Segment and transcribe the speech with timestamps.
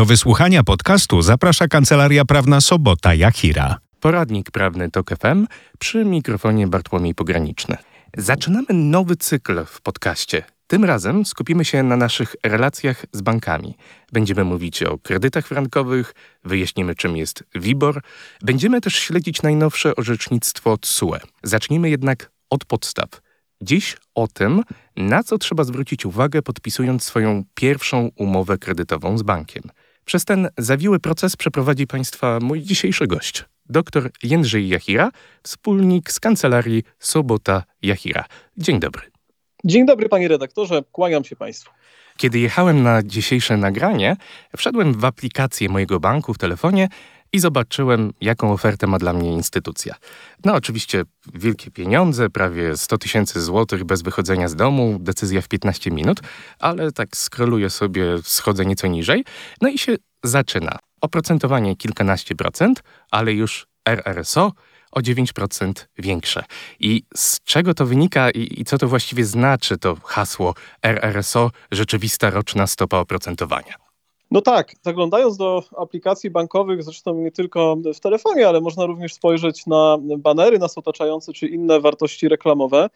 [0.00, 3.78] Do wysłuchania podcastu zaprasza Kancelaria Prawna Sobota Jachira.
[4.00, 5.46] Poradnik prawny TOK FM
[5.78, 7.76] przy mikrofonie Bartłomiej Pograniczny.
[8.16, 10.42] Zaczynamy nowy cykl w podcaście.
[10.66, 13.76] Tym razem skupimy się na naszych relacjach z bankami.
[14.12, 16.14] Będziemy mówić o kredytach frankowych,
[16.44, 18.02] wyjaśnimy czym jest WIBOR.
[18.42, 21.16] Będziemy też śledzić najnowsze orzecznictwo TSUE.
[21.42, 23.08] Zacznijmy jednak od podstaw.
[23.62, 24.62] Dziś o tym,
[24.96, 29.62] na co trzeba zwrócić uwagę podpisując swoją pierwszą umowę kredytową z bankiem.
[30.04, 35.10] Przez ten zawiły proces przeprowadzi Państwa mój dzisiejszy gość, dr Jędrzej Jachira,
[35.42, 38.24] wspólnik z kancelarii Sobota Jachira.
[38.56, 39.02] Dzień dobry.
[39.64, 41.70] Dzień dobry, panie redaktorze, kłaniam się państwu.
[42.16, 44.16] Kiedy jechałem na dzisiejsze nagranie,
[44.56, 46.88] wszedłem w aplikację mojego banku w telefonie
[47.32, 49.94] i zobaczyłem, jaką ofertę ma dla mnie instytucja.
[50.44, 51.02] No, oczywiście
[51.34, 56.20] wielkie pieniądze, prawie 100 tysięcy złotych bez wychodzenia z domu, decyzja w 15 minut,
[56.58, 59.24] ale tak skroluję sobie, schodzę nieco niżej,
[59.60, 60.78] no i się zaczyna.
[61.00, 64.52] Oprocentowanie kilkanaście procent, ale już RRSO
[64.92, 66.44] o 9% większe.
[66.80, 72.30] I z czego to wynika i, i, co to właściwie znaczy to hasło RRSO, rzeczywista
[72.30, 73.89] roczna stopa oprocentowania?
[74.30, 79.66] No tak, zaglądając do aplikacji bankowych, zresztą nie tylko w telefonie, ale można również spojrzeć
[79.66, 82.90] na banery nas otaczające czy inne wartości reklamowe,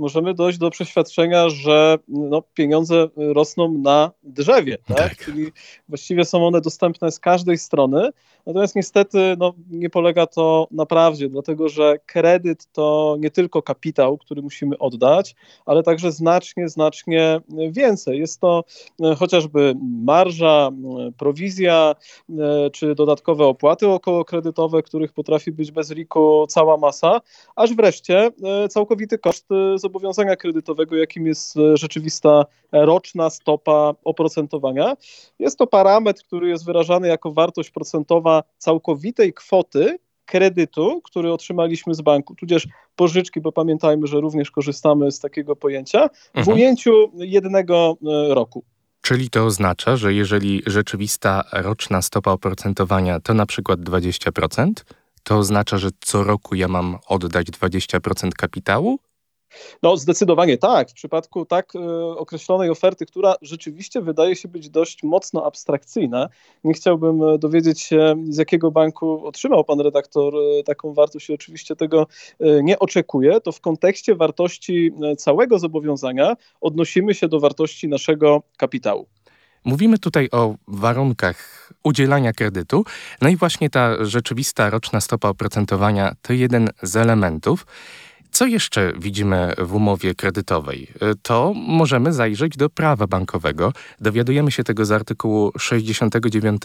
[0.00, 4.96] możemy dojść do przeświadczenia, że no, pieniądze rosną na drzewie, tak?
[4.96, 5.16] tak?
[5.16, 5.52] czyli
[5.88, 8.10] właściwie są one dostępne z każdej strony.
[8.46, 14.18] Natomiast niestety no, nie polega to na prawdzie, dlatego że kredyt to nie tylko kapitał,
[14.18, 15.34] który musimy oddać,
[15.66, 17.40] ale także znacznie, znacznie
[17.70, 18.18] więcej.
[18.18, 18.64] Jest to
[19.02, 21.94] e, chociażby marża, e, prowizja
[22.30, 27.20] e, czy dodatkowe opłaty okołokredytowe, których potrafi być bez riku cała masa,
[27.56, 28.30] aż wreszcie
[28.70, 29.89] całkowity koszt zobowiązania
[30.38, 34.96] kredytowego, jakim jest rzeczywista roczna stopa oprocentowania.
[35.38, 39.98] Jest to parametr, który jest wyrażany jako wartość procentowa całkowitej kwoty
[40.30, 46.08] kredytu, który otrzymaliśmy z banku, tudzież pożyczki, bo pamiętajmy, że również korzystamy z takiego pojęcia,
[46.34, 46.56] w mhm.
[46.56, 48.64] ujęciu jednego e, roku.
[49.02, 54.70] Czyli to oznacza, że jeżeli rzeczywista roczna stopa oprocentowania to na przykład 20%,
[55.22, 58.98] to oznacza, że co roku ja mam oddać 20% kapitału?
[59.82, 60.90] No, zdecydowanie tak.
[60.90, 61.78] W przypadku tak y,
[62.18, 66.28] określonej oferty, która rzeczywiście wydaje się być dość mocno abstrakcyjna,
[66.64, 71.34] nie chciałbym e, dowiedzieć się, z jakiego banku otrzymał pan redaktor y, taką wartość i
[71.34, 72.06] oczywiście tego
[72.40, 79.06] y, nie oczekuję, to w kontekście wartości całego zobowiązania odnosimy się do wartości naszego kapitału.
[79.64, 82.84] Mówimy tutaj o warunkach udzielania kredytu,
[83.20, 87.66] no i właśnie ta rzeczywista roczna stopa oprocentowania to jeden z elementów.
[88.32, 90.88] Co jeszcze widzimy w umowie kredytowej?
[91.22, 93.72] To możemy zajrzeć do prawa bankowego.
[94.00, 96.62] Dowiadujemy się tego z artykułu 69.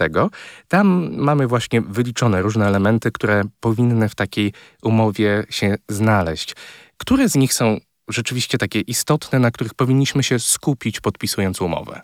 [0.68, 6.56] Tam mamy właśnie wyliczone różne elementy, które powinny w takiej umowie się znaleźć.
[6.96, 7.78] Które z nich są
[8.08, 12.00] rzeczywiście takie istotne, na których powinniśmy się skupić podpisując umowę?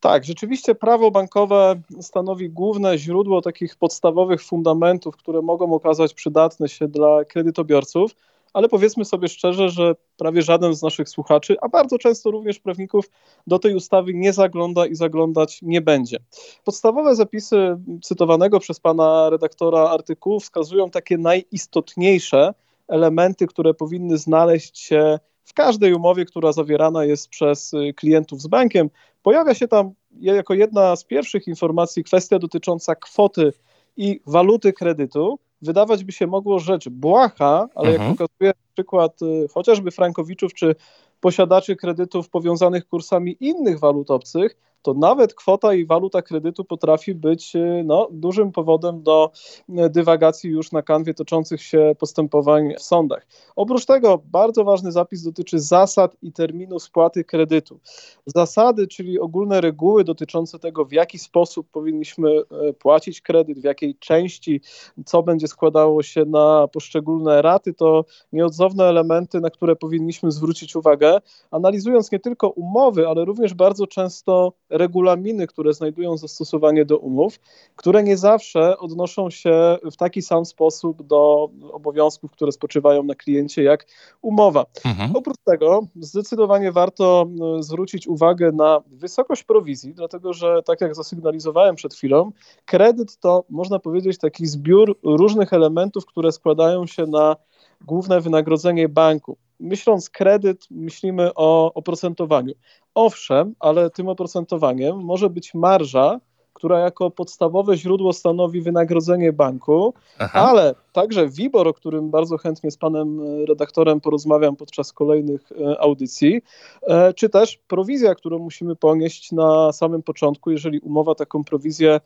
[0.00, 6.88] Tak, rzeczywiście prawo bankowe stanowi główne źródło takich podstawowych fundamentów, które mogą okazać przydatne się
[6.88, 8.14] dla kredytobiorców
[8.52, 13.10] ale powiedzmy sobie szczerze, że prawie żaden z naszych słuchaczy, a bardzo często również prawników,
[13.46, 16.18] do tej ustawy nie zagląda i zaglądać nie będzie.
[16.64, 22.54] Podstawowe zapisy cytowanego przez pana redaktora artykułu wskazują takie najistotniejsze
[22.88, 28.90] elementy, które powinny znaleźć się w każdej umowie, która zawierana jest przez klientów z bankiem.
[29.22, 33.52] Pojawia się tam jako jedna z pierwszych informacji kwestia dotycząca kwoty
[33.96, 38.08] i waluty kredytu wydawać by się mogło rzecz błaha, ale mhm.
[38.08, 40.74] jak pokazuje przykład y, chociażby frankowiczów czy
[41.20, 47.56] posiadaczy kredytów powiązanych kursami innych walut obcych, to nawet kwota i waluta kredytu potrafi być
[47.56, 49.30] y, no, dużym powodem do
[49.68, 53.26] y, dywagacji już na kanwie toczących się postępowań w sądach.
[53.56, 57.80] Oprócz tego bardzo ważny zapis dotyczy zasad i terminu spłaty kredytu.
[58.26, 63.96] Zasady, czyli ogólne reguły dotyczące tego, w jaki sposób powinniśmy y, płacić kredyt, w jakiej
[63.96, 64.60] części,
[65.06, 71.18] co będzie składało się na poszczególne raty, to nieodzowne elementy, na które powinniśmy zwrócić uwagę,
[71.50, 77.40] analizując nie tylko umowy, ale również bardzo często regulaminy, które znajdują zastosowanie do umów,
[77.76, 83.62] które nie zawsze odnoszą się w taki sam sposób do obowiązków, które spoczywają na kliencie,
[83.62, 83.86] jak
[84.22, 84.66] umowa.
[84.84, 85.16] Mhm.
[85.16, 87.26] Oprócz tego zdecydowanie warto
[87.58, 92.32] e, zwrócić uwagę na wysokość prowizji, dlatego że, tak jak zasygnalizowałem przed chwilą,
[92.64, 97.36] kredyt to można powiedzieć taki zbiór różnych elementów, które składają się na
[97.80, 102.54] główne wynagrodzenie banku myśląc kredyt, myślimy o oprocentowaniu.
[102.94, 106.20] Owszem, ale tym oprocentowaniem może być marża,
[106.52, 110.40] która jako podstawowe źródło stanowi wynagrodzenie banku, Aha.
[110.48, 115.80] ale także WIBOR, o którym bardzo chętnie z panem e, redaktorem porozmawiam podczas kolejnych e,
[115.80, 116.42] audycji,
[116.82, 122.00] e, czy też prowizja, którą musimy ponieść na samym początku, jeżeli umowa taką prowizję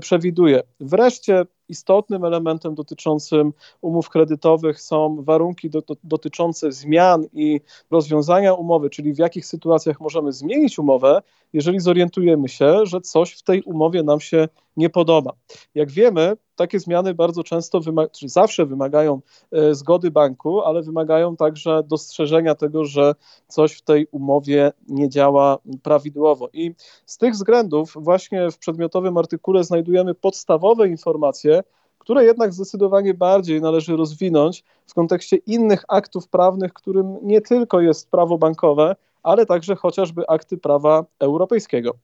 [0.00, 0.62] przewiduje.
[0.80, 7.60] Wreszcie istotnym elementem dotyczącym umów kredytowych są warunki do, do, dotyczące zmian i
[7.90, 11.22] rozwiązania umowy, czyli w jakich sytuacjach możemy zmienić umowę,
[11.52, 15.32] jeżeli zorientujemy się, że coś w tej umowie nam się nie podoba.
[15.74, 17.80] Jak wiemy, takie zmiany bardzo często,
[18.12, 19.20] czy zawsze wymagają
[19.52, 23.14] e, zgody banku, ale wymagają także dostrzeżenia tego, że
[23.48, 26.48] coś w tej umowie nie działa prawidłowo.
[26.52, 26.74] I
[27.06, 31.62] z tych względów właśnie w przedmiotowym artykule znajdujemy podstawowe informacje,
[31.98, 38.10] które jednak zdecydowanie bardziej należy rozwinąć w kontekście innych aktów prawnych, którym nie tylko jest
[38.10, 41.94] prawo bankowe, ale także chociażby akty prawa europejskiego.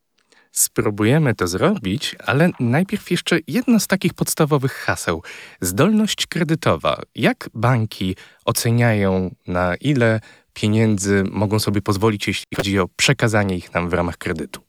[0.53, 5.23] Spróbujemy to zrobić, ale najpierw jeszcze jedno z takich podstawowych haseł.
[5.61, 7.03] Zdolność kredytowa.
[7.15, 10.21] Jak banki oceniają, na ile
[10.55, 14.61] pieniędzy mogą sobie pozwolić, jeśli chodzi o przekazanie ich nam w ramach kredytu?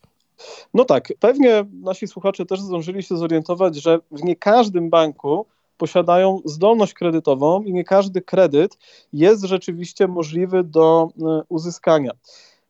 [0.73, 5.45] No tak, pewnie nasi słuchacze też zdążyli się zorientować, że w nie każdym banku
[5.77, 8.77] posiadają zdolność kredytową i nie każdy kredyt
[9.13, 12.11] jest rzeczywiście możliwy do e, uzyskania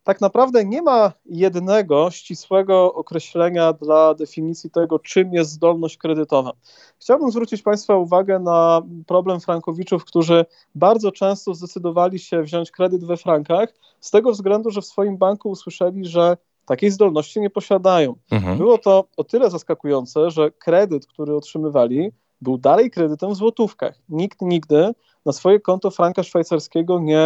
[0.03, 6.51] tak naprawdę nie ma jednego ścisłego określenia dla definicji tego, czym jest zdolność kredytowa.
[6.99, 10.45] Chciałbym zwrócić Państwa uwagę na problem frankowiczów, którzy
[10.75, 15.49] bardzo często zdecydowali się wziąć kredyt we frankach, z tego względu, że w swoim banku
[15.49, 18.15] usłyszeli, że takiej zdolności nie posiadają.
[18.31, 18.57] Mhm.
[18.57, 22.11] Było to o tyle zaskakujące, że kredyt, który otrzymywali,
[22.41, 23.99] był dalej kredytem w złotówkach.
[24.09, 24.93] Nikt nigdy
[25.25, 27.19] na swoje konto franka szwajcarskiego nie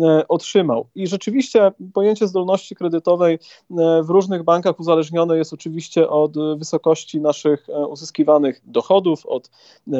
[0.00, 0.86] e, otrzymał.
[0.94, 7.68] I rzeczywiście pojęcie zdolności kredytowej e, w różnych bankach uzależnione jest oczywiście od wysokości naszych
[7.68, 9.50] e, uzyskiwanych dochodów, od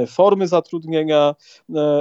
[0.08, 1.34] formy zatrudnienia,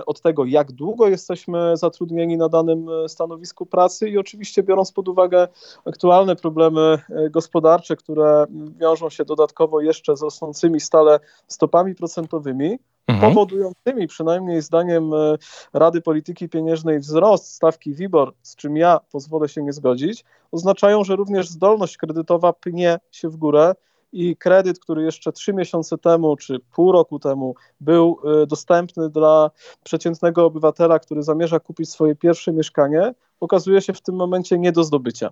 [0.05, 5.47] od tego, jak długo jesteśmy zatrudnieni na danym stanowisku pracy i oczywiście biorąc pod uwagę
[5.85, 6.99] aktualne problemy
[7.31, 8.45] gospodarcze, które
[8.79, 13.33] wiążą się dodatkowo jeszcze z rosnącymi stale stopami procentowymi, mhm.
[13.33, 15.37] powodującymi, przynajmniej zdaniem e,
[15.73, 21.15] Rady Polityki Pieniężnej, wzrost stawki WIBOR, z czym ja pozwolę się nie zgodzić, oznaczają, że
[21.15, 23.73] również zdolność kredytowa pnie się w górę
[24.13, 29.51] i kredyt, który jeszcze trzy miesiące temu czy pół roku temu był e, dostępny dla
[29.83, 34.83] przeciętnego obywatela, który zamierza kupić swoje pierwsze mieszkanie, okazuje się w tym momencie nie do
[34.83, 35.31] zdobycia.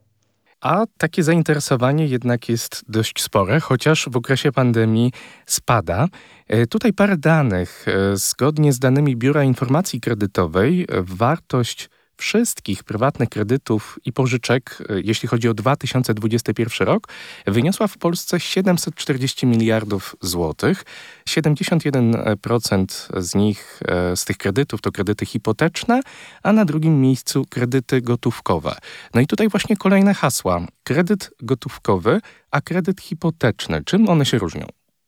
[0.62, 5.12] A takie zainteresowanie jednak jest dość spore, chociaż w okresie pandemii
[5.46, 6.08] spada.
[6.48, 7.86] E, tutaj parę danych.
[7.88, 11.90] E, zgodnie z danymi Biura Informacji Kredytowej, wartość
[12.20, 17.08] wszystkich prywatnych kredytów i pożyczek, e, jeśli chodzi o 2021 rok,
[17.48, 20.86] wyniosła w Polsce 740 miliardów złotych.
[21.26, 26.02] 71% z nich, e, z tych kredytów to kredyty hipoteczne,
[26.44, 28.76] a na drugim miejscu kredyty gotówkowe.
[29.14, 30.62] No i tutaj właśnie kolejne hasła.
[30.84, 32.22] Kredyt gotówkowy,
[32.52, 33.84] a kredyt hipoteczny.
[33.86, 34.66] Czym one się różnią?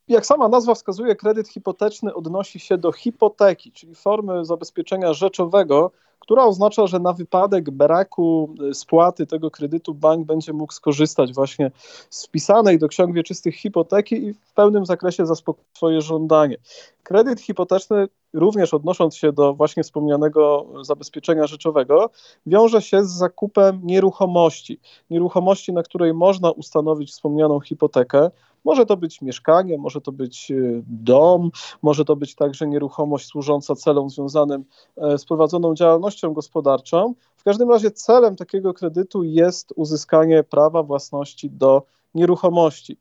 [0.08, 5.92] Jak sama nazwa wskazuje, kredyt hipoteczny odnosi się do hipoteki, czyli formy zabezpieczenia rzeczowego,
[6.32, 11.72] która oznacza, że na wypadek braku y, spłaty tego kredytu bank będzie mógł skorzystać właśnie
[12.10, 16.58] z wpisanej do ksiąg wieczystych hipoteki i w pełnym zakresie zaspokoić swoje żądanie.
[17.04, 22.10] Kredyt hipoteczny, również odnosząc się do właśnie wspomnianego zabezpieczenia rzeczowego,
[22.46, 24.80] wiąże się z zakupem nieruchomości.
[25.10, 28.32] Nieruchomości, na której można ustanowić wspomnianą hipotekę.
[28.66, 31.52] Może to być mieszkanie, może to być y, dom,
[31.82, 34.66] może to być także nieruchomość służąca celom związanym
[34.98, 37.14] e, z prowadzoną działalnością gospodarczą.
[37.38, 41.84] W każdym razie celem takiego kredytu jest uzyskanie prawa własności do
[42.16, 42.98] nieruchomości.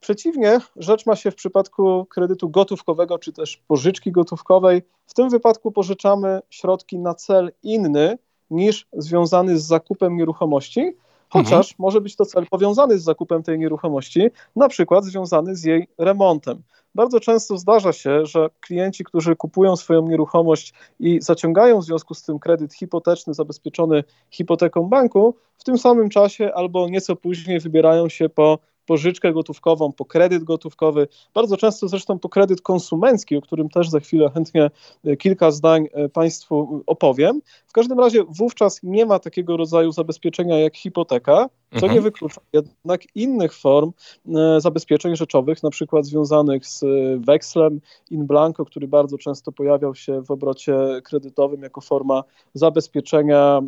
[0.00, 4.82] Przeciwnie, rzecz ma się w przypadku kredytu gotówkowego czy też pożyczki gotówkowej.
[5.06, 8.18] W tym wypadku pożyczamy środki na cel inny
[8.50, 10.96] niż związany z zakupem nieruchomości,
[11.28, 11.74] chociaż mhm.
[11.78, 14.20] może być to cel powiązany z zakupem tej nieruchomości,
[14.56, 16.62] na przykład związany z jej remontem.
[16.94, 22.22] Bardzo często zdarza się, że klienci, którzy kupują swoją nieruchomość i zaciągają w związku z
[22.22, 28.28] tym kredyt hipoteczny zabezpieczony hipoteką banku, w tym samym czasie albo nieco później wybierają się
[28.28, 33.88] po pożyczkę gotówkową, po kredyt gotówkowy, bardzo często zresztą po kredyt konsumencki, o którym też
[33.88, 34.70] za chwilę chętnie
[35.04, 37.40] e, kilka zdań e, Państwu opowiem.
[37.66, 41.94] W każdym razie wówczas nie ma takiego rodzaju zabezpieczenia jak hipoteka, co mhm.
[41.94, 43.92] nie wyklucza jednak innych form
[44.34, 46.84] e, zabezpieczeń rzeczowych, na przykład związanych z
[47.24, 52.24] wekslem in blanco, który bardzo często pojawiał się w obrocie kredytowym jako forma
[52.54, 53.60] zabezpieczenia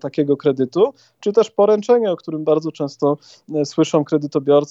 [0.00, 3.16] takiego kredytu, czy też poręczenia, o którym bardzo często
[3.64, 4.65] słyszą kredytobiorcy,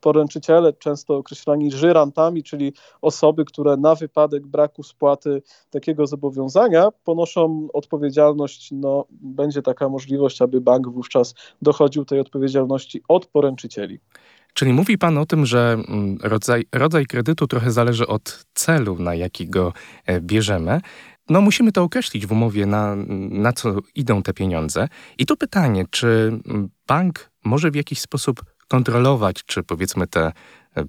[0.00, 8.68] poręczyciele, często określani żyrantami, czyli osoby, które na wypadek braku spłaty takiego zobowiązania ponoszą odpowiedzialność,
[8.72, 14.00] no będzie taka możliwość, aby bank wówczas dochodził tej odpowiedzialności od poręczycieli.
[14.56, 19.14] Czyli mówi Pan o tym, że mm, rodzaj, rodzaj kredytu trochę zależy od celu, na
[19.14, 19.72] jaki go
[20.06, 20.80] e, bierzemy.
[21.28, 22.96] No, musimy to określić w umowie, na,
[23.30, 24.88] na co idą te pieniądze.
[25.18, 30.32] I tu pytanie, czy mm, bank może w jakiś sposób kontrolować, czy powiedzmy te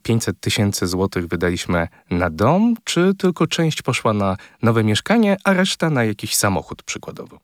[0.03, 5.89] 500 tysięcy złotych wydaliśmy na dom, czy tylko część poszła na nowe mieszkanie, a reszta
[5.89, 7.39] na jakiś samochód przykładowo?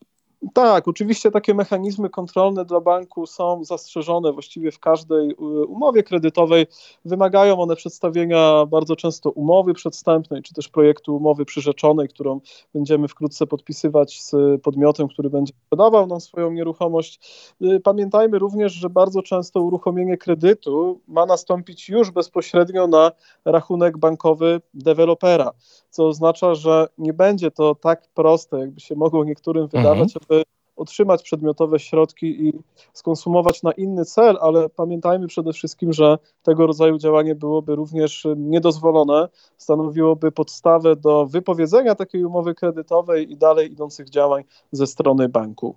[0.54, 5.36] Tak, oczywiście takie mechanizmy kontrolne dla banku są zastrzeżone właściwie w każdej y,
[5.66, 6.68] umowie kredytowej.
[7.06, 12.40] Wymagają one przedstawienia bardzo często umowy przedstępnej, czy też projektu umowy przyrzeczonej, którą
[12.74, 17.20] będziemy wkrótce podpisywać z podmiotem, który będzie podawał nam swoją nieruchomość.
[17.62, 23.12] Y, pamiętajmy również, że bardzo często uruchomienie kredytu ma nastąpić już bezpośrednio na
[23.46, 25.52] rachunek bankowy dewelopera,
[25.90, 30.33] co oznacza, że nie będzie to tak proste, jakby się mogło niektórym wydawać, mhm
[30.76, 32.54] otrzymać przedmiotowe środki i
[32.94, 39.30] skonsumować na inny cel, ale pamiętajmy przede wszystkim, że tego rodzaju działanie byłoby również niedozwolone,
[39.58, 45.76] stanowiłoby podstawę do wypowiedzenia takiej umowy kredytowej i dalej idących działań ze strony banku.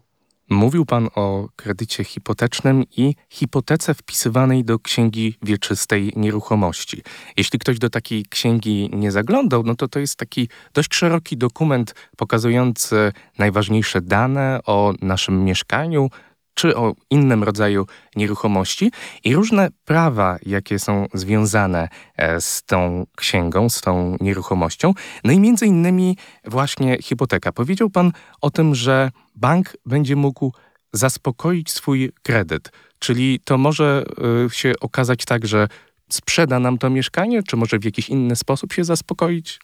[0.50, 7.02] Mówił Pan o kredycie hipotecznym i hipotece wpisywanej do księgi wieczystej nieruchomości.
[7.36, 11.94] Jeśli ktoś do takiej księgi nie zaglądał, no to to jest taki dość szeroki dokument
[12.16, 16.10] pokazujący najważniejsze dane o naszym mieszkaniu,
[16.56, 17.86] czy o innym rodzaju
[18.16, 18.92] nieruchomości
[19.24, 24.94] i różne prawa, jakie są związane e, z tą księgą, z tą nieruchomością.
[25.24, 27.52] No i między innymi właśnie hipoteka.
[27.52, 30.52] Powiedział pan o tym, że bank będzie mógł
[30.92, 34.04] zaspokoić swój kredyt, czyli to może
[34.46, 35.68] e, się okazać tak, że
[36.10, 39.60] sprzeda nam to mieszkanie, czy może w jakiś inny sposób się zaspokoić?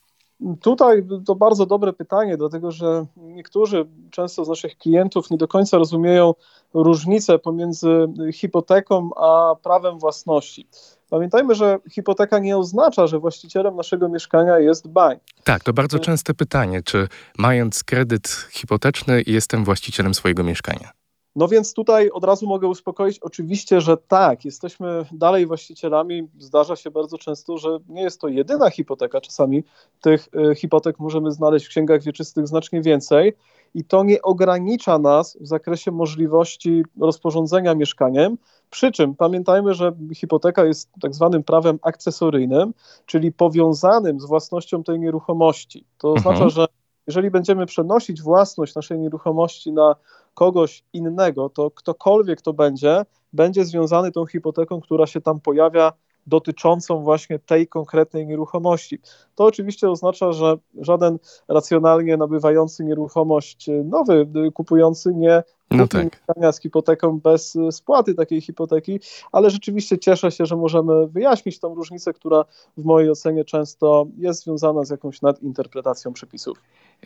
[0.60, 5.78] Tutaj to bardzo dobre pytanie, dlatego że niektórzy często z naszych klientów nie do końca
[5.78, 6.34] rozumieją
[6.74, 7.88] różnicę pomiędzy
[8.32, 10.68] hipoteką a prawem własności.
[11.10, 15.20] Pamiętajmy, że hipoteka nie oznacza, że właścicielem naszego mieszkania jest bank.
[15.44, 17.08] Tak, to bardzo częste pytanie, czy
[17.38, 21.01] mając kredyt hipoteczny jestem właścicielem swojego mieszkania.
[21.36, 26.28] No więc tutaj od razu mogę uspokoić, oczywiście, że tak, jesteśmy dalej właścicielami.
[26.38, 29.20] Zdarza się bardzo często, że nie jest to jedyna hipoteka.
[29.20, 29.64] Czasami
[30.00, 33.32] tych y, hipotek możemy znaleźć w księgach wieczystych znacznie więcej
[33.74, 38.38] i to nie ogranicza nas w zakresie możliwości rozporządzenia mieszkaniem.
[38.70, 42.74] Przy czym pamiętajmy, że hipoteka jest tak zwanym prawem akcesoryjnym,
[43.06, 45.84] czyli powiązanym z własnością tej nieruchomości.
[45.98, 46.34] To mhm.
[46.34, 46.66] oznacza, że
[47.06, 49.96] jeżeli będziemy przenosić własność naszej nieruchomości na
[50.34, 55.92] kogoś innego, to ktokolwiek to będzie, będzie związany tą hipoteką, która się tam pojawia
[56.26, 58.98] dotyczącą właśnie tej konkretnej nieruchomości.
[59.34, 61.18] To oczywiście oznacza, że żaden
[61.48, 65.42] racjonalnie nabywający nieruchomość nowy kupujący nie
[65.76, 66.04] no tak.
[66.04, 69.00] mieszkania z hipoteką bez spłaty takiej hipoteki,
[69.32, 72.44] ale rzeczywiście cieszę się, że możemy wyjaśnić tą różnicę, która
[72.76, 76.58] w mojej ocenie często jest związana z jakąś nadinterpretacją przepisów.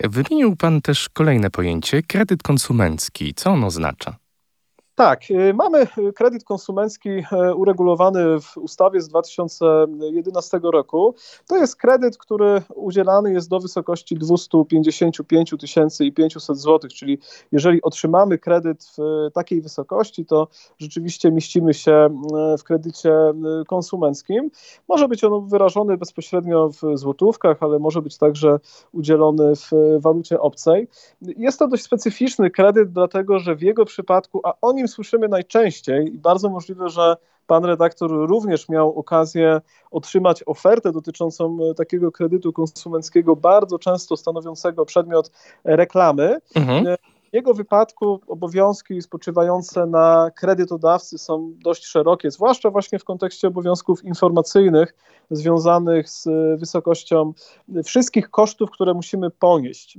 [0.05, 3.35] Wymienił Pan też kolejne pojęcie kredyt konsumencki.
[3.35, 4.17] Co on oznacza?
[4.97, 11.15] Tak, y, mamy kredyt konsumencki e, uregulowany w ustawie z 2011 roku.
[11.47, 15.55] To jest kredyt, który udzielany jest do wysokości 255
[16.15, 17.19] 500 zł, czyli
[17.53, 20.49] jeżeli otrzymamy kredyt w takiej wysokości, to
[20.79, 23.13] rzeczywiście mieścimy się e, w kredycie
[23.69, 24.51] konsumenckim.
[24.89, 28.61] Może być on wyrażony bezpośrednio w złotówkach, ale może być także
[28.93, 30.89] udzielony w walucie obcej.
[31.23, 35.29] Jest to dość specyficzny kredyt, dlatego że w jego przypadku, a o nim nim słyszymy
[35.29, 37.17] najczęściej i bardzo możliwe, że
[37.47, 44.87] pan redaktor również miał okazję otrzymać ofertę dotyczącą e, takiego kredytu konsumenckiego, bardzo często stanowiącego
[44.87, 45.31] przedmiot
[45.65, 46.39] reklamy.
[46.55, 46.97] Mhm.
[47.27, 53.49] E, w jego wypadku obowiązki spoczywające na kredytodawcy są dość szerokie, zwłaszcza właśnie w kontekście
[53.49, 54.95] obowiązków informacyjnych
[55.31, 56.29] związanych z
[56.61, 57.33] wysokością
[57.85, 59.99] wszystkich kosztów, które musimy ponieść.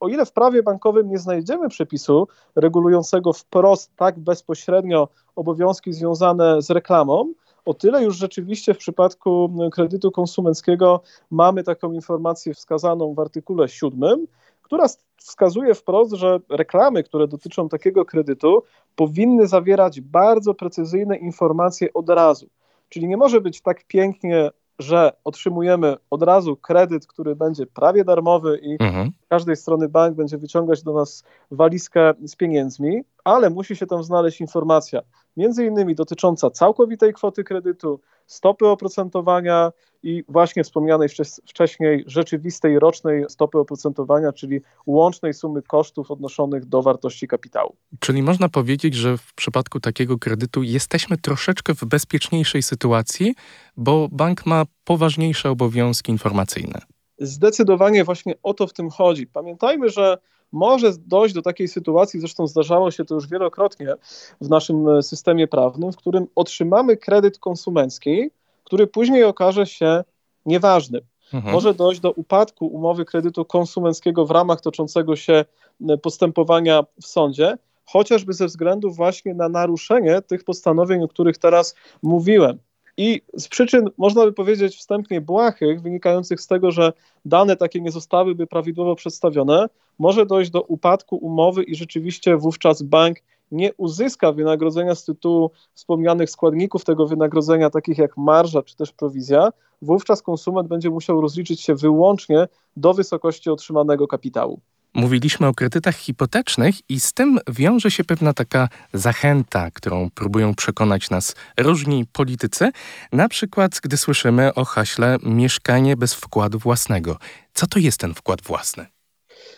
[0.00, 6.70] O ile w prawie bankowym nie znajdziemy przepisu regulującego wprost tak bezpośrednio obowiązki związane z
[6.70, 7.32] reklamą,
[7.64, 14.26] o tyle już rzeczywiście w przypadku kredytu konsumenckiego mamy taką informację wskazaną w artykule 7,
[14.68, 18.62] która wskazuje wprost, że reklamy, które dotyczą takiego kredytu,
[18.96, 22.46] powinny zawierać bardzo precyzyjne informacje od razu.
[22.88, 28.58] Czyli nie może być tak pięknie że otrzymujemy od razu kredyt, który będzie prawie darmowy
[28.62, 29.10] i Mhm.
[29.24, 34.04] z każdej strony bank będzie wyciągać do nas walizkę z pieniędzmi, ale musi się tam
[34.04, 35.00] znaleźć informacja,
[35.36, 43.24] między innymi dotycząca całkowitej kwoty kredytu, stopy oprocentowania i właśnie wspomnianej wcze- wcześniej rzeczywistej rocznej
[43.28, 47.76] stopy oprocentowania, czyli łącznej sumy kosztów odnoszonych do wartości kapitału.
[48.00, 53.34] Czyli można powiedzieć, że w przypadku takiego kredytu jesteśmy troszeczkę w bezpieczniejszej sytuacji,
[53.76, 56.80] bo bank ma poważniejsze obowiązki informacyjne.
[57.18, 59.26] Zdecydowanie właśnie o to w tym chodzi.
[59.26, 60.18] Pamiętajmy, że
[60.52, 63.94] może dojść do takiej sytuacji, zresztą zdarzało się to już wielokrotnie
[64.40, 68.30] w naszym e, systemie prawnym, w którym otrzymamy kredyt konsumencki,
[68.64, 70.04] który później okaże się
[70.46, 71.00] nieważny.
[71.34, 71.54] Mhm.
[71.54, 75.44] Może dojść do upadku umowy kredytu konsumenckiego w ramach toczącego się
[75.88, 81.74] e, postępowania w sądzie, chociażby ze względu właśnie na naruszenie tych postanowień, o których teraz
[82.02, 82.58] mówiłem.
[82.98, 86.92] I z przyczyn, można by powiedzieć, wstępnie błahych, wynikających z tego, że
[87.24, 89.66] dane takie nie zostałyby prawidłowo przedstawione,
[89.98, 93.18] może dojść do upadku umowy i rzeczywiście wówczas bank
[93.52, 99.50] nie uzyska wynagrodzenia z tytułu wspomnianych składników tego wynagrodzenia, takich jak marża czy też prowizja,
[99.82, 104.60] wówczas konsument będzie musiał rozliczyć się wyłącznie do wysokości otrzymanego kapitału.
[104.94, 111.10] Mówiliśmy o kredytach hipotecznych i z tym wiąże się pewna taka zachęta, którą próbują przekonać
[111.10, 112.70] nas różni politycy,
[113.12, 117.16] na przykład gdy słyszymy o haśle mieszkanie bez wkładu własnego.
[117.54, 118.86] Co to jest ten wkład własny?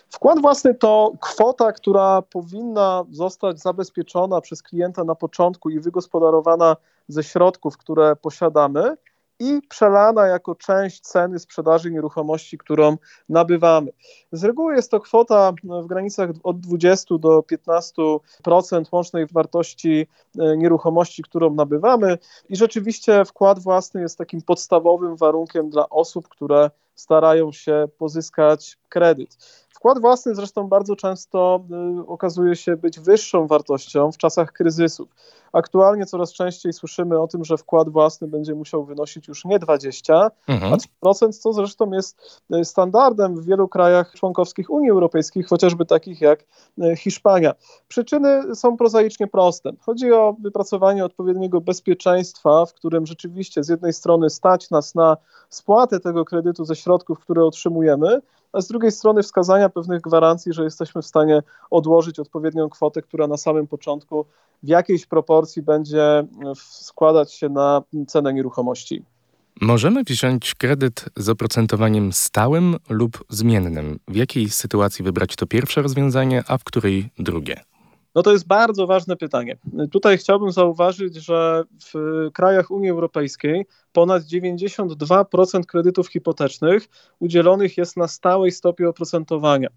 [0.09, 6.77] Wkład własny to kwota, która powinna zostać zabezpieczona przez klienta na początku i wygospodarowana
[7.09, 8.97] ze środków, które posiadamy
[9.41, 12.97] i przelana jako część ceny sprzedaży nieruchomości, którą
[13.29, 13.93] nabywamy.
[14.33, 17.45] Z reguły jest to kwota w granicach od 20 do
[18.45, 20.07] 15% łącznej wartości
[20.39, 22.19] e, nieruchomości, którą nabywamy
[22.49, 29.37] i rzeczywiście wkład własny jest takim podstawowym warunkiem dla osób, które starają się pozyskać kredyt.
[29.81, 31.65] Wkład własny zresztą bardzo często
[32.01, 35.09] y, okazuje się być wyższą wartością w czasach kryzysów.
[35.53, 40.31] Aktualnie coraz częściej słyszymy o tym, że wkład własny będzie musiał wynosić już nie 20,
[40.47, 40.73] Mhm.
[40.73, 46.21] a 3%, co zresztą jest y, standardem w wielu krajach członkowskich Unii Europejskiej, chociażby takich
[46.21, 46.45] jak
[46.79, 47.55] y, Hiszpania.
[47.89, 49.73] Przyczyny są prozaicznie proste.
[49.81, 55.17] Chodzi o wypracowanie odpowiedniego bezpieczeństwa, w którym rzeczywiście z jednej strony stać nas na
[55.49, 58.21] spłatę tego kredytu ze środków, które otrzymujemy,
[58.53, 63.27] a z drugiej strony wskazania pewnych gwarancji, że jesteśmy w stanie odłożyć odpowiednią kwotę, która
[63.27, 64.27] na samym początku
[64.63, 69.05] w jakiejś proporcji będzie e, składać się na cenę nieruchomości.
[69.61, 73.99] Możemy wziąć kredyt z oprocentowaniem stałym lub zmiennym.
[74.09, 77.61] W jakiej sytuacji wybrać to pierwsze rozwiązanie, a w której drugie?
[78.15, 79.57] No to jest bardzo ważne pytanie.
[79.91, 88.09] Tutaj chciałbym zauważyć, że w krajach Unii Europejskiej ponad 92% kredytów hipotecznych udzielonych jest na
[88.09, 89.69] stałej stopie oprocentowania.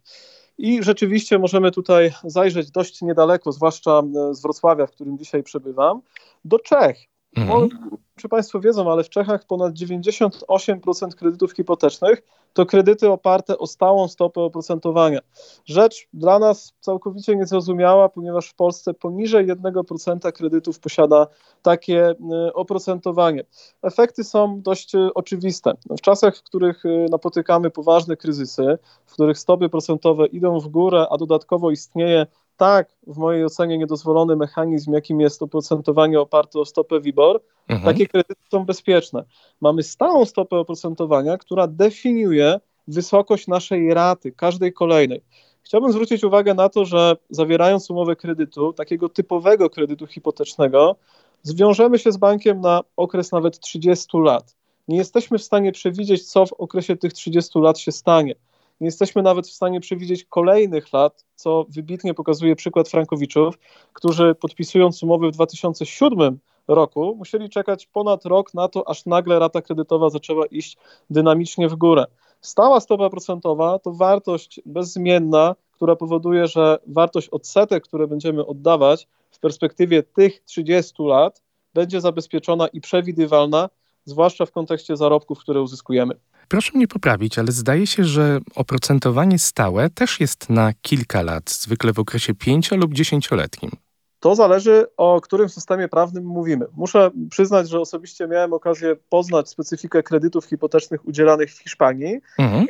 [0.58, 6.02] I rzeczywiście możemy tutaj zajrzeć dość niedaleko, zwłaszcza z Wrocławia, w którym dzisiaj przebywam,
[6.46, 7.13] do Czech.
[7.36, 7.70] Mhm.
[8.16, 12.22] Czy Państwo wiedzą, ale w Czechach ponad 98% kredytów hipotecznych
[12.54, 15.20] to kredyty oparte o stałą stopę oprocentowania.
[15.66, 21.28] Rzecz dla nas całkowicie niezrozumiała, ponieważ w Polsce poniżej 1% kredytów posiada
[21.62, 23.44] takie y, oprocentowanie.
[23.82, 25.74] Efekty są dość y, oczywiste.
[25.90, 31.08] W czasach, w których y, napotykamy poważne kryzysy, w których stopy procentowe idą w górę,
[31.10, 32.26] a dodatkowo istnieje
[32.64, 37.94] tak, w mojej ocenie, niedozwolony mechanizm, jakim jest oprocentowanie oparte o stopę WIBOR, Mhm.
[37.94, 39.24] takie kredyty są bezpieczne.
[39.62, 45.22] Mamy stałą stopę oprocentowania, która definiuje wysokość naszej raty, każdej kolejnej.
[45.64, 50.96] Chciałbym zwrócić uwagę na to, że zawierając umowę kredytu, takiego typowego kredytu hipotecznego,
[51.42, 54.56] zwiążemy się z bankiem na okres nawet 30 lat.
[54.88, 58.36] Nie jesteśmy w stanie przewidzieć, co w okresie tych 30 lat się stanie.
[58.84, 63.60] Nie jesteśmy nawet w stanie przewidzieć kolejnych lat, co wybitnie pokazuje przykład Frankowiczów,
[63.94, 69.62] którzy podpisując umowy w 2007 roku musieli czekać ponad rok na to, aż nagle rata
[69.62, 70.78] kredytowa zaczęła iść
[71.10, 72.06] dynamicznie w górę.
[72.42, 79.40] Stała stopa procentowa to wartość bezzmienna, która powoduje, że wartość odsetek, które będziemy oddawać w
[79.40, 81.42] perspektywie tych 30 lat,
[81.74, 83.70] będzie zabezpieczona i przewidywalna,
[84.06, 86.16] zwłaszcza w kontekście zarobków, które uzyskujemy.
[86.48, 91.94] Proszę mnie poprawić, ale zdaje się, że oprocentowanie stałe też jest na kilka lat, zwykle
[91.94, 93.72] w okresie pięcio- lub dziesięcioletnim.
[94.20, 96.66] To zależy, o którym systemie prawnym mówimy.
[96.76, 102.20] Muszę przyznać, że osobiście miałem okazję poznać specyfikę kredytów hipotecznych udzielanych w Hiszpanii.
[102.40, 102.66] Mhm.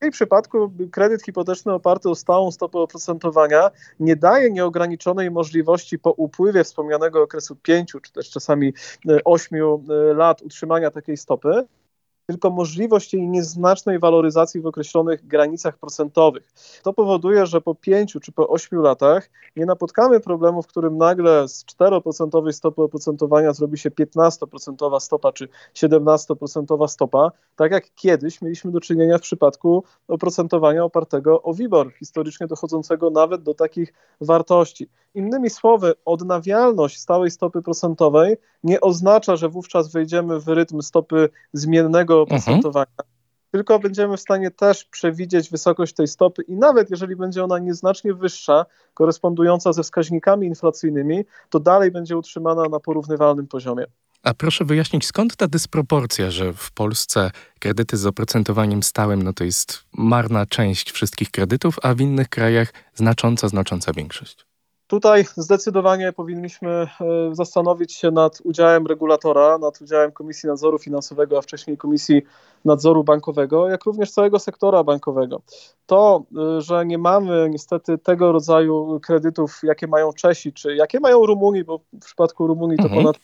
[0.00, 6.10] W jej przypadku kredyt hipoteczny oparty o stałą stopę oprocentowania nie daje nieograniczonej możliwości po
[6.10, 8.72] upływie wspomnianego okresu pięciu, czy też czasami
[9.08, 11.66] e, ośmiu e, lat utrzymania takiej stopy.
[12.26, 16.52] Tylko możliwość jej nieznacznej waloryzacji w określonych granicach procentowych.
[16.82, 21.48] To powoduje, że po pięciu czy po ośmiu latach nie napotkamy problemu, w którym nagle
[21.48, 28.70] z 4% stopy oprocentowania zrobi się 15% stopa czy 17% stopa, tak jak kiedyś mieliśmy
[28.70, 34.88] do czynienia w przypadku oprocentowania opartego o WIBOR, historycznie dochodzącego nawet do takich wartości.
[35.14, 42.13] Innymi słowy, odnawialność stałej stopy procentowej nie oznacza, że wówczas wejdziemy w rytm stopy zmiennego
[42.22, 42.38] mhm.
[42.38, 43.08] oprocentowania, mhm.
[43.50, 48.14] tylko będziemy w stanie też przewidzieć wysokość tej stopy i nawet jeżeli będzie ona nieznacznie
[48.14, 53.84] wyższa, korespondująca ze wskaźnikami inflacyjnymi, to dalej będzie utrzymana na porównywalnym poziomie.
[54.22, 59.44] A proszę wyjaśnić, skąd ta dysproporcja, że w Polsce kredyty z oprocentowaniem stałym no to
[59.44, 64.46] jest marna część wszystkich kredytów, a w innych krajach znacząca, znacząca większość?
[64.86, 66.88] Tutaj zdecydowanie powinniśmy e,
[67.32, 72.22] zastanowić się nad udziałem regulatora, nad udziałem Komisji Nadzoru Finansowego, a wcześniej Komisji
[72.64, 75.42] Nadzoru Bankowego, jak również całego sektora bankowego.
[75.86, 76.22] To,
[76.58, 81.64] e, że nie mamy niestety tego rodzaju kredytów, jakie mają Czesi, czy jakie mają Rumuni,
[81.64, 83.02] bo w przypadku Rumunii to mhm.
[83.02, 83.16] ponad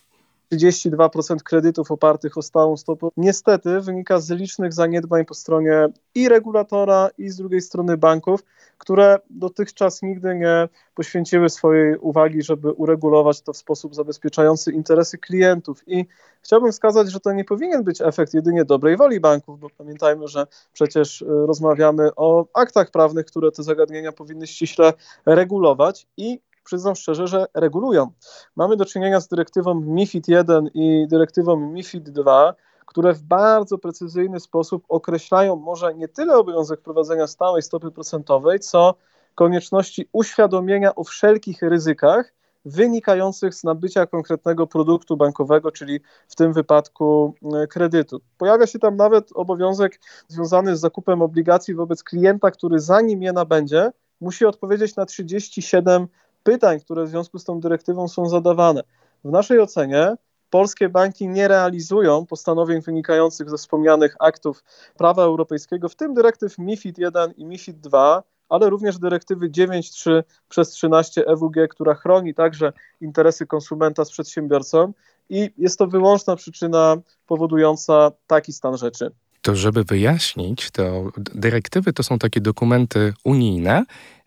[0.54, 7.10] 32% kredytów opartych o stałą stopę, niestety wynika z licznych zaniedbań po stronie i regulatora,
[7.18, 8.44] i z drugiej strony banków,
[8.78, 15.88] które dotychczas nigdy nie poświęciły swojej uwagi, żeby uregulować to w sposób zabezpieczający interesy klientów.
[15.88, 16.06] I
[16.42, 20.46] chciałbym wskazać, że to nie powinien być efekt jedynie dobrej woli banków, bo pamiętajmy, że
[20.72, 24.92] przecież y, rozmawiamy o aktach prawnych, które te zagadnienia powinny ściśle
[25.26, 28.10] regulować i przyznam szczerze, że regulują.
[28.56, 32.54] Mamy do czynienia z dyrektywą MIFID 1 i dyrektywą MIFID 2,
[32.86, 38.94] które w bardzo precyzyjny sposób określają może nie tyle obowiązek prowadzenia stałej stopy procentowej, co
[39.34, 42.32] konieczności uświadomienia o wszelkich ryzykach
[42.64, 48.20] wynikających z nabycia konkretnego produktu bankowego, czyli w tym wypadku e, kredytu.
[48.38, 53.90] Pojawia się tam nawet obowiązek związany z zakupem obligacji wobec klienta, który zanim je nabędzie,
[54.20, 56.06] musi odpowiedzieć na 37
[56.42, 58.82] pytań, które w związku z tą dyrektywą są zadawane.
[59.24, 60.16] W naszej ocenie
[60.50, 64.64] polskie banki nie realizują postanowień wynikających ze wspomnianych aktów
[64.96, 70.70] prawa europejskiego, w tym dyrektyw MIFID 1 i MIFID 2, ale również dyrektywy 9.3 przez
[70.70, 74.92] 13 EWG, która chroni także interesy konsumenta z przedsiębiorcą
[75.28, 79.10] i jest to wyłączna przyczyna powodująca taki stan rzeczy.
[79.42, 83.84] To żeby wyjaśnić, to dyrektywy to są takie dokumenty unijne,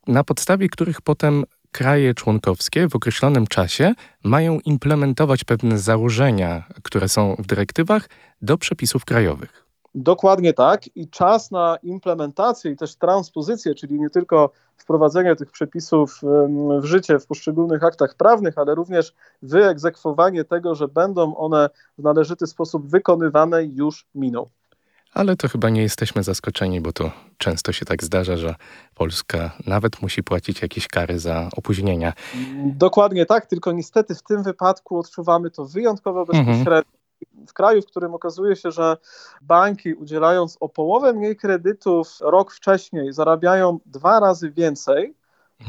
[0.08, 7.36] na podstawie których potem kraje członkowskie w określonym czasie mają implementować pewne założenia, które są
[7.40, 8.10] w dyrektywach,
[8.42, 9.66] do przepisów krajowych.
[9.96, 10.98] Dokładnie tak.
[10.98, 16.22] I czas na implementację i też transpozycję, czyli nie tylko wprowadzenie tych przepisów
[16.82, 22.48] w życie w poszczególnych aktach prawnych, ale również wyegzekwowanie tego, że będą one w należyty
[22.48, 24.50] sposób wykonywane, już minął.
[25.14, 28.56] Ale to chyba nie jesteśmy zaskoczeni, bo to często się tak zdarza, że
[28.96, 32.14] Polska nawet musi płacić jakieś kary za opóźnienia.
[32.66, 36.78] Dokładnie tak, tylko niestety w tym wypadku odczuwamy to wyjątkowo bezpośrednio.
[36.78, 37.04] Mhm
[37.48, 38.98] w kraju, w którym okazuje się, że
[39.42, 45.14] banki udzielając o połowę mniej kredytów rok wcześniej zarabiają dwa razy więcej,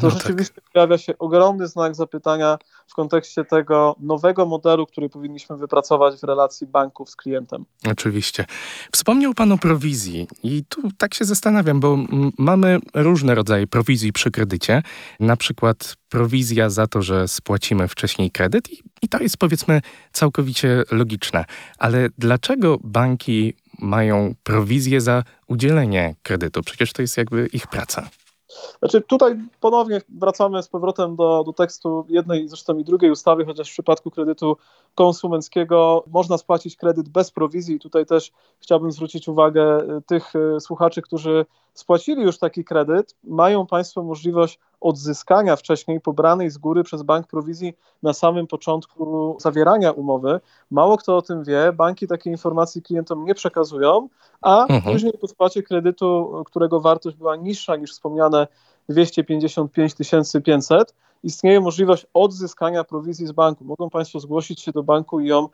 [0.00, 0.22] to no tak.
[0.22, 0.70] rzeczywiście tak.
[0.72, 6.66] pojawia się ogromny znak zapytania w kontekście tego nowego modelu, który powinniśmy wypracować w relacji
[6.66, 7.64] banków z klientem.
[7.90, 8.44] Oczywiście.
[8.92, 11.98] Wspomniał Pan o prowizji i tu tak się zastanawiam, bo
[12.38, 14.82] mamy różne rodzaje prowizji przy kredycie.
[15.20, 19.80] Na przykład prowizja za to, że spłacimy wcześniej kredyt i, i to jest powiedzmy
[20.12, 21.44] całkowicie logiczne.
[21.78, 26.62] Ale dlaczego banki mają prowizję za udzielenie kredytu?
[26.62, 28.08] Przecież to jest jakby ich praca.
[28.78, 33.68] Znaczy tutaj ponownie wracamy z powrotem do, do tekstu jednej, zresztą i drugiej ustawy, chociaż
[33.68, 34.56] w przypadku kredytu
[34.94, 37.80] konsumenckiego można spłacić kredyt bez prowizji.
[37.80, 44.02] Tutaj też chciałbym zwrócić uwagę tych e, słuchaczy, którzy spłacili już taki kredyt, mają Państwo
[44.02, 50.40] możliwość odzyskania wcześniej pobranej z góry przez bank prowizji na samym początku zawierania umowy.
[50.70, 54.08] Mało kto o tym wie, banki takie informacji klientom nie przekazują,
[54.42, 54.82] a mhm.
[54.82, 58.46] później po spłacie kredytu, którego wartość była niższa niż wspomniane
[58.88, 59.94] 255
[60.44, 63.64] 500, istnieje możliwość odzyskania prowizji z banku.
[63.64, 65.48] Mogą Państwo zgłosić się do banku i ją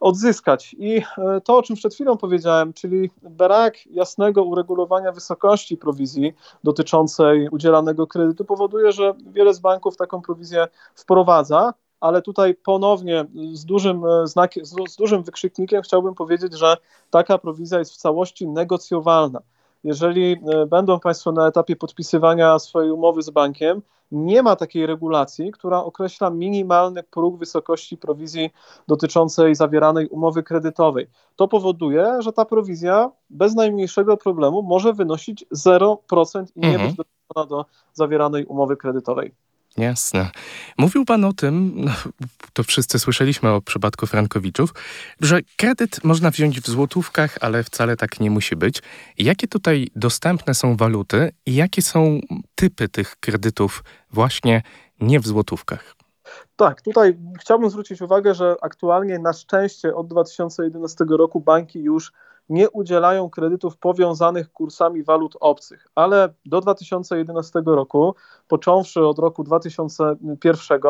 [0.00, 0.76] odzyskać.
[0.78, 6.32] I e, to, o czym przed chwilą powiedziałem, czyli brak jasnego uregulowania wysokości prowizji
[6.64, 11.74] dotyczącej udzielanego kredytu, powoduje, że wiele z banków taką prowizję wprowadza.
[12.00, 16.76] Ale tutaj ponownie z dużym e, znakiem, z dużym wykrzyknikiem chciałbym powiedzieć, że
[17.10, 19.40] taka prowizja jest w całości negocjowalna.
[19.84, 25.52] Jeżeli e, będą Państwo na etapie podpisywania swojej umowy z bankiem, nie ma takiej regulacji,
[25.52, 28.50] która określa minimalny próg wysokości prowizji
[28.88, 31.06] dotyczącej zawieranej umowy kredytowej.
[31.36, 36.88] To powoduje, że ta prowizja bez najmniejszego problemu może wynosić 0% i nie Mhm.
[36.88, 39.34] być doliczona do zawieranej umowy kredytowej.
[39.78, 40.30] Jasne.
[40.78, 41.92] Mówił pan o tym, no,
[42.52, 44.74] to wszyscy słyszeliśmy o przypadku Frankowiczów,
[45.20, 48.82] że kredyt można wziąć w złotówkach, ale wcale tak nie musi być.
[49.18, 52.20] Jakie tutaj dostępne są waluty i jakie są
[52.54, 54.62] typy tych kredytów właśnie
[55.00, 55.94] nie w złotówkach?
[56.56, 62.12] Tak, tutaj chciałbym zwrócić uwagę, że aktualnie na szczęście od 2011 roku banki już
[62.48, 68.14] nie udzielają kredytów powiązanych kursami walut obcych, ale do 2011 roku,
[68.48, 70.80] począwszy od roku 2001,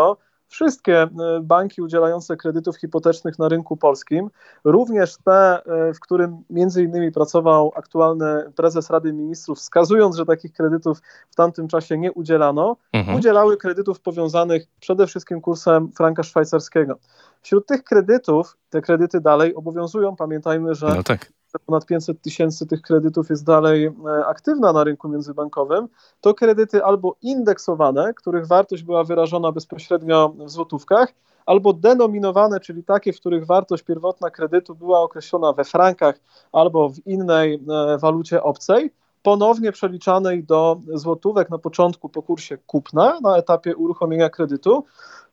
[0.49, 1.09] wszystkie e,
[1.43, 4.31] banki udzielające kredytów hipotecznych na rynku polskim,
[4.65, 10.53] również te, e, w którym między innymi pracował aktualny prezes Rady Ministrów, wskazując, że takich
[10.53, 10.99] kredytów
[11.31, 13.19] w tamtym czasie nie udzielano, Mhm.
[13.19, 16.99] udzielały kredytów powiązanych przede wszystkim kursem franka szwajcarskiego.
[17.43, 20.17] Wśród tych kredytów, te kredyty dalej obowiązują.
[20.17, 21.33] Pamiętajmy, że No tak.
[21.59, 25.89] Ponad 500 tysięcy tych kredytów jest dalej e, aktywna na rynku międzybankowym.
[26.21, 31.13] To kredyty albo indeksowane, których wartość była wyrażona bezpośrednio w złotówkach,
[31.47, 36.21] albo denominowane, czyli takie, w których wartość pierwotna kredytu była określona we frankach
[36.53, 38.91] albo w innej e, walucie obcej
[39.23, 44.85] ponownie przeliczanej do złotówek na początku po kursie kupna na etapie uruchomienia kredytu,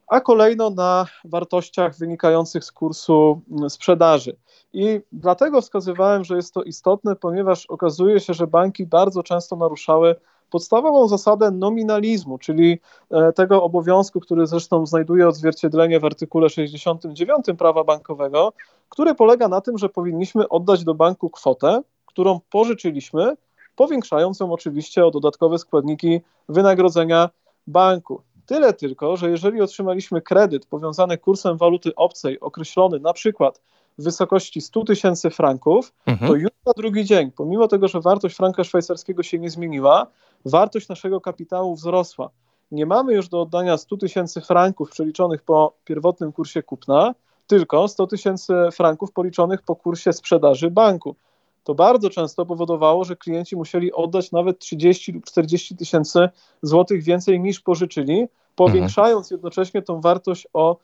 [0.07, 4.35] a kolejno na wartościach wynikających z kursu sprzedaży.
[4.73, 10.15] I dlatego wskazywałem, że jest to istotne, ponieważ okazuje się, że banki bardzo często naruszały
[10.49, 12.79] podstawową zasadę nominalizmu, czyli
[13.11, 18.53] e, tego obowiązku, który zresztą znajduje odzwierciedlenie w artykule 69 prawa bankowego,
[18.89, 23.35] który polega na tym, że powinniśmy oddać do banku kwotę, którą pożyczyliśmy,
[23.75, 27.29] powiększając ją oczywiście o dodatkowe składniki wynagrodzenia
[27.67, 28.21] banku.
[28.45, 33.61] Tyle tylko, że jeżeli otrzymaliśmy kredyt powiązany kursem waluty obcej, określony na przykład
[33.97, 36.39] w wysokości 100 tysięcy franków, to Mhm.
[36.41, 40.07] już na drugi dzień, pomimo tego, że wartość franka szwajcarskiego się nie zmieniła,
[40.45, 42.29] wartość naszego kapitału wzrosła.
[42.71, 47.15] Nie mamy już do oddania 100 tysięcy franków przeliczonych po pierwotnym kursie kupna,
[47.47, 51.15] tylko 100 tysięcy franków policzonych po kursie sprzedaży banku.
[51.63, 56.29] To bardzo często powodowało, że klienci musieli oddać nawet 30 lub 40 tysięcy
[56.61, 58.25] złotych więcej niż pożyczyli,
[58.55, 60.77] powiększając jednocześnie tą wartość o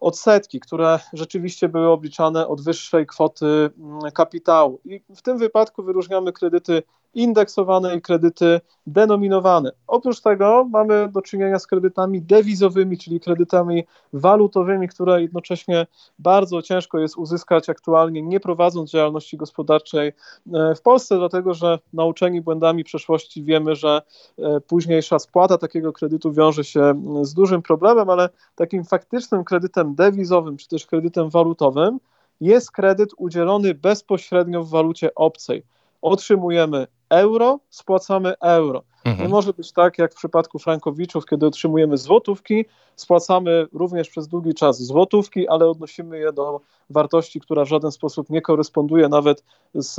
[0.00, 4.80] odsetki, które rzeczywiście były obliczane od wyższej kwoty mm, kapitału.
[4.84, 6.82] I w tym wypadku wyróżniamy kredyty
[7.14, 9.72] indeksowane i kredyty denominowane.
[9.86, 15.86] Oprócz tego mamy do czynienia z kredytami dewizowymi, czyli kredytami walutowymi, które jednocześnie
[16.18, 20.12] bardzo ciężko jest uzyskać aktualnie, nie prowadząc działalności gospodarczej
[20.52, 24.02] e, w Polsce, dlatego że nauczeni błędami przeszłości wiemy, że
[24.38, 30.56] e, późniejsza spłata takiego kredytu wiąże się z dużym problemem, ale takim faktycznym kredytem dewizowym
[30.56, 31.98] czy też kredytem walutowym
[32.40, 35.62] jest kredyt udzielony bezpośrednio w walucie obcej.
[36.02, 38.82] Otrzymujemy euro, spłacamy euro.
[39.06, 39.30] Nie Mhm.
[39.30, 42.64] może być tak jak w przypadku frankowiczów, kiedy otrzymujemy złotówki,
[42.96, 48.30] spłacamy również przez długi czas złotówki, ale odnosimy je do wartości, która w żaden sposób
[48.30, 49.94] nie koresponduje nawet z,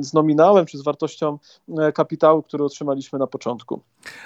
[0.00, 1.38] z nominałem czy z wartością
[1.78, 3.80] e, kapitału, który otrzymaliśmy na początku.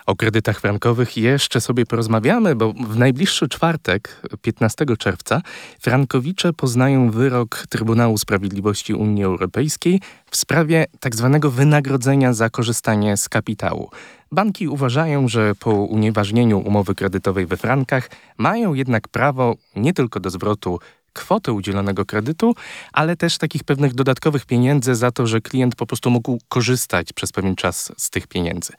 [0.06, 5.42] O kredytach frankowych jeszcze sobie porozmawiamy, bo w najbliższy czwartek, 15 czerwca,
[5.80, 11.40] frankowicze poznają wyrok Trybunału Sprawiedliwości Unii Europejskiej w sprawie tzw.
[11.42, 13.90] wynagrodzenia za korzystanie z kapitału.
[14.32, 20.30] Banki uważają, że po unieważnieniu umowy kredytowej we frankach mają jednak prawo nie tylko do
[20.30, 20.78] zwrotu
[21.12, 22.54] kwoty udzielonego kredytu,
[22.92, 27.32] ale też takich pewnych dodatkowych pieniędzy za to, że klient po prostu mógł korzystać przez
[27.32, 28.72] pewien czas z tych pieniędzy.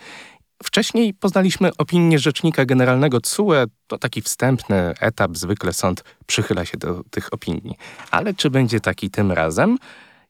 [0.64, 3.54] Wcześniej poznaliśmy opinię Rzecznika Generalnego CUE.
[3.88, 7.76] To taki wstępny etap, zwykle sąd przychyla się do tych opinii.
[8.12, 9.78] Ale czy będzie taki tym razem?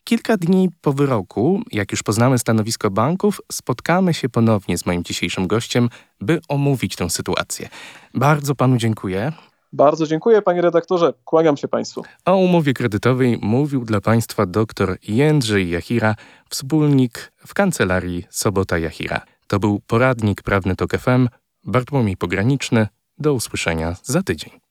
[0.07, 5.47] Kilka dni po wyroku, jak już poznamy stanowisko banków, spotkamy się ponownie z moim dzisiejszym
[5.47, 5.89] gościem,
[6.21, 7.69] by omówić tę sytuację.
[8.13, 9.31] Bardzo panu dziękuję.
[9.73, 11.13] Bardzo dziękuję, panie redaktorze.
[11.25, 12.03] Kłaniam się państwu.
[12.25, 16.15] O umowie kredytowej mówił dla Państwa dr Jędrzej Jachira,
[16.49, 19.21] wspólnik w kancelarii Sobota Jachira.
[19.47, 21.27] To był poradnik prawny TOK FM.
[21.63, 22.87] Bartłomiej Pograniczny.
[23.17, 24.66] Do usłyszenia za tydzień.